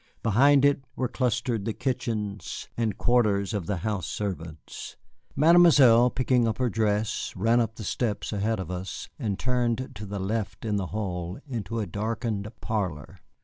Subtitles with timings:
[0.23, 4.97] Behind it were clustered the kitchens and quarters of the house servants.
[5.35, 10.07] Mademoiselle, picking up her dress, ran up the steps ahead of us and turned to
[10.07, 13.21] the left in the hall into a darkened parlor.